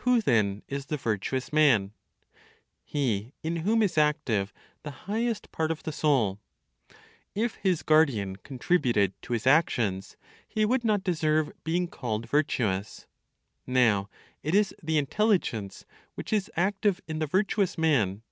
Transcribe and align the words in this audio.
Who 0.00 0.20
then 0.20 0.64
is 0.66 0.86
the 0.86 0.96
virtuous 0.96 1.52
man? 1.52 1.92
He 2.82 3.32
in 3.44 3.58
whom 3.58 3.80
is 3.80 3.96
active 3.96 4.52
the 4.82 4.90
highest 5.06 5.52
part 5.52 5.70
of 5.70 5.84
the 5.84 5.92
soul. 5.92 6.40
If 7.36 7.54
his 7.54 7.84
guardian 7.84 8.34
contributed 8.34 9.14
to 9.22 9.34
his 9.34 9.46
actions, 9.46 10.16
he 10.48 10.64
would 10.64 10.82
not 10.82 11.04
deserve 11.04 11.52
being 11.62 11.86
called 11.86 12.28
virtuous. 12.28 13.06
Now 13.64 14.10
it 14.42 14.56
is 14.56 14.74
the 14.82 14.98
Intelligence 14.98 15.84
which 16.16 16.32
is 16.32 16.50
active 16.56 17.00
in 17.06 17.20
the 17.20 17.28
virtuous 17.28 17.78
man. 17.78 18.22